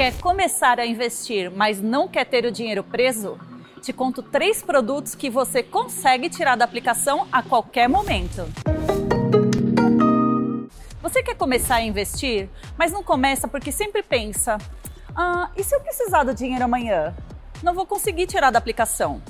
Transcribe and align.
Quer 0.00 0.18
começar 0.18 0.80
a 0.80 0.86
investir, 0.86 1.50
mas 1.50 1.78
não 1.78 2.08
quer 2.08 2.24
ter 2.24 2.46
o 2.46 2.50
dinheiro 2.50 2.82
preso? 2.82 3.38
Te 3.82 3.92
conto 3.92 4.22
três 4.22 4.62
produtos 4.62 5.14
que 5.14 5.28
você 5.28 5.62
consegue 5.62 6.30
tirar 6.30 6.56
da 6.56 6.64
aplicação 6.64 7.28
a 7.30 7.42
qualquer 7.42 7.86
momento. 7.86 8.46
Você 11.02 11.22
quer 11.22 11.34
começar 11.34 11.74
a 11.74 11.82
investir, 11.82 12.48
mas 12.78 12.92
não 12.92 13.02
começa 13.02 13.46
porque 13.46 13.70
sempre 13.70 14.02
pensa: 14.02 14.56
ah, 15.14 15.50
e 15.54 15.62
se 15.62 15.76
eu 15.76 15.80
precisar 15.82 16.24
do 16.24 16.32
dinheiro 16.32 16.64
amanhã? 16.64 17.14
Não 17.62 17.74
vou 17.74 17.84
conseguir 17.84 18.26
tirar 18.26 18.50
da 18.50 18.58
aplicação. 18.58 19.20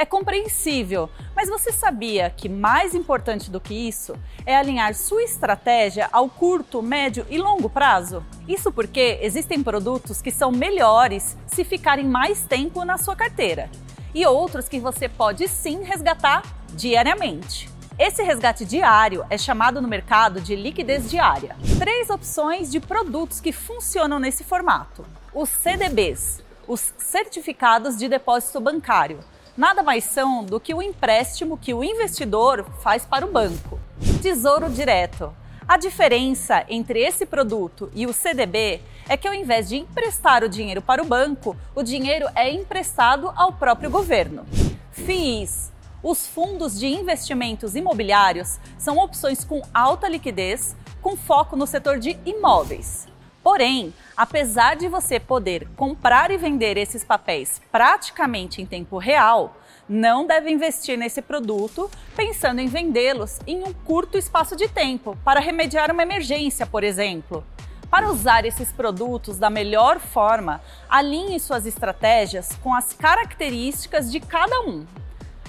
É 0.00 0.06
compreensível, 0.06 1.10
mas 1.36 1.50
você 1.50 1.70
sabia 1.70 2.30
que 2.30 2.48
mais 2.48 2.94
importante 2.94 3.50
do 3.50 3.60
que 3.60 3.74
isso 3.74 4.14
é 4.46 4.56
alinhar 4.56 4.94
sua 4.94 5.22
estratégia 5.22 6.08
ao 6.10 6.26
curto, 6.26 6.80
médio 6.80 7.26
e 7.28 7.36
longo 7.36 7.68
prazo? 7.68 8.24
Isso 8.48 8.72
porque 8.72 9.18
existem 9.20 9.62
produtos 9.62 10.22
que 10.22 10.30
são 10.30 10.50
melhores 10.50 11.36
se 11.46 11.64
ficarem 11.64 12.06
mais 12.06 12.40
tempo 12.44 12.82
na 12.82 12.96
sua 12.96 13.14
carteira 13.14 13.68
e 14.14 14.24
outros 14.24 14.70
que 14.70 14.80
você 14.80 15.06
pode 15.06 15.46
sim 15.46 15.82
resgatar 15.82 16.44
diariamente. 16.70 17.68
Esse 17.98 18.22
resgate 18.22 18.64
diário 18.64 19.22
é 19.28 19.36
chamado 19.36 19.82
no 19.82 19.88
mercado 19.88 20.40
de 20.40 20.56
liquidez 20.56 21.10
diária. 21.10 21.54
Três 21.78 22.08
opções 22.08 22.72
de 22.72 22.80
produtos 22.80 23.38
que 23.38 23.52
funcionam 23.52 24.18
nesse 24.18 24.44
formato: 24.44 25.04
os 25.34 25.50
CDBs, 25.50 26.42
os 26.66 26.94
certificados 26.96 27.98
de 27.98 28.08
depósito 28.08 28.60
bancário. 28.60 29.20
Nada 29.60 29.82
mais 29.82 30.04
são 30.04 30.42
do 30.42 30.58
que 30.58 30.72
o 30.72 30.80
empréstimo 30.80 31.58
que 31.58 31.74
o 31.74 31.84
investidor 31.84 32.64
faz 32.80 33.04
para 33.04 33.26
o 33.26 33.30
banco. 33.30 33.78
Tesouro 34.22 34.70
Direto. 34.70 35.36
A 35.68 35.76
diferença 35.76 36.64
entre 36.66 36.98
esse 36.98 37.26
produto 37.26 37.92
e 37.94 38.06
o 38.06 38.12
CDB 38.14 38.80
é 39.06 39.18
que 39.18 39.28
ao 39.28 39.34
invés 39.34 39.68
de 39.68 39.76
emprestar 39.76 40.42
o 40.42 40.48
dinheiro 40.48 40.80
para 40.80 41.02
o 41.02 41.04
banco, 41.04 41.54
o 41.74 41.82
dinheiro 41.82 42.26
é 42.34 42.50
emprestado 42.50 43.30
ao 43.36 43.52
próprio 43.52 43.90
governo. 43.90 44.46
FIIs. 44.92 45.70
Os 46.02 46.26
fundos 46.26 46.78
de 46.78 46.86
investimentos 46.86 47.76
imobiliários 47.76 48.58
são 48.78 48.96
opções 48.96 49.44
com 49.44 49.60
alta 49.74 50.08
liquidez, 50.08 50.74
com 51.02 51.18
foco 51.18 51.54
no 51.54 51.66
setor 51.66 51.98
de 51.98 52.18
imóveis. 52.24 53.06
Porém, 53.42 53.92
apesar 54.20 54.76
de 54.76 54.86
você 54.86 55.18
poder 55.18 55.66
comprar 55.74 56.30
e 56.30 56.36
vender 56.36 56.76
esses 56.76 57.02
papéis 57.02 57.58
praticamente 57.72 58.60
em 58.60 58.66
tempo 58.66 58.98
real, 58.98 59.56
não 59.88 60.26
deve 60.26 60.50
investir 60.50 60.98
nesse 60.98 61.22
produto 61.22 61.90
pensando 62.14 62.60
em 62.60 62.66
vendê-los 62.66 63.40
em 63.46 63.64
um 63.64 63.72
curto 63.72 64.18
espaço 64.18 64.54
de 64.54 64.68
tempo 64.68 65.16
para 65.24 65.40
remediar 65.40 65.90
uma 65.90 66.02
emergência, 66.02 66.66
por 66.66 66.84
exemplo. 66.84 67.42
Para 67.90 68.10
usar 68.10 68.44
esses 68.44 68.70
produtos 68.70 69.38
da 69.38 69.48
melhor 69.48 69.98
forma, 69.98 70.60
alinhe 70.86 71.40
suas 71.40 71.64
estratégias 71.64 72.50
com 72.62 72.74
as 72.74 72.92
características 72.92 74.12
de 74.12 74.20
cada 74.20 74.60
um. 74.60 74.84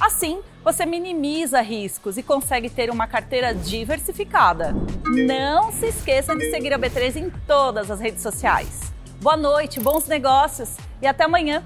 Assim, 0.01 0.41
você 0.63 0.83
minimiza 0.83 1.61
riscos 1.61 2.17
e 2.17 2.23
consegue 2.23 2.71
ter 2.71 2.89
uma 2.89 3.05
carteira 3.05 3.53
diversificada. 3.53 4.73
Não 5.05 5.71
se 5.71 5.85
esqueça 5.85 6.35
de 6.35 6.49
seguir 6.49 6.73
a 6.73 6.79
B3 6.79 7.17
em 7.17 7.29
todas 7.45 7.91
as 7.91 7.99
redes 7.99 8.23
sociais. 8.23 8.91
Boa 9.21 9.37
noite, 9.37 9.79
bons 9.79 10.07
negócios 10.07 10.75
e 11.03 11.05
até 11.05 11.25
amanhã! 11.25 11.63